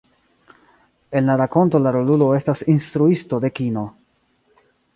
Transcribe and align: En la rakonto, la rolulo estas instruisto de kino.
En 1.19 1.29
la 1.31 1.35
rakonto, 1.41 1.81
la 1.85 1.91
rolulo 1.97 2.31
estas 2.39 2.65
instruisto 2.75 3.43
de 3.47 3.55
kino. 3.61 3.85